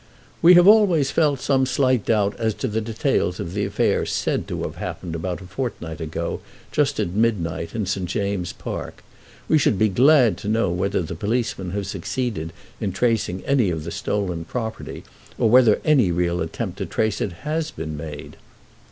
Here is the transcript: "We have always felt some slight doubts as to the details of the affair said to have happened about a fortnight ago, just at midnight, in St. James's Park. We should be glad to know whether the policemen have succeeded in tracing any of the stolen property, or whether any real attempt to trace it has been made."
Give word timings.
"We 0.41 0.55
have 0.55 0.67
always 0.67 1.11
felt 1.11 1.39
some 1.41 1.67
slight 1.67 2.07
doubts 2.07 2.37
as 2.39 2.55
to 2.55 2.67
the 2.67 2.81
details 2.81 3.39
of 3.39 3.53
the 3.53 3.65
affair 3.65 4.03
said 4.07 4.47
to 4.47 4.63
have 4.63 4.77
happened 4.77 5.13
about 5.13 5.41
a 5.41 5.43
fortnight 5.43 6.01
ago, 6.01 6.39
just 6.71 6.99
at 6.99 7.11
midnight, 7.11 7.75
in 7.75 7.85
St. 7.85 8.07
James's 8.09 8.51
Park. 8.51 9.03
We 9.47 9.59
should 9.59 9.77
be 9.77 9.89
glad 9.89 10.37
to 10.39 10.47
know 10.47 10.71
whether 10.71 11.03
the 11.03 11.13
policemen 11.13 11.69
have 11.73 11.85
succeeded 11.85 12.51
in 12.79 12.93
tracing 12.93 13.45
any 13.45 13.69
of 13.69 13.83
the 13.83 13.91
stolen 13.91 14.43
property, 14.43 15.03
or 15.37 15.51
whether 15.51 15.79
any 15.85 16.11
real 16.11 16.41
attempt 16.41 16.79
to 16.79 16.87
trace 16.87 17.21
it 17.21 17.45
has 17.45 17.69
been 17.69 17.95
made." 17.95 18.37